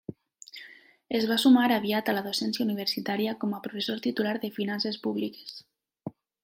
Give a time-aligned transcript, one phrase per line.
[1.19, 5.59] Es va sumar aviat a la docència universitària, com a professor titular de Finances Públiques.